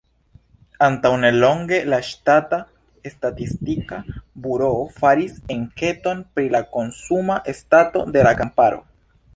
[0.85, 2.59] Antaŭnelonge la ŝtata
[3.13, 4.01] statistika
[4.47, 8.87] buroo faris enketon pri la konsuma stato de la kamparo.